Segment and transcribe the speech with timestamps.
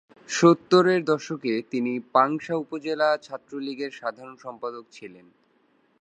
[0.29, 5.25] সত্তরের দশকে তিনি পাংশা উপজেলা ছাত্রলীগের সাধারণ সম্পাদক ছিলেন।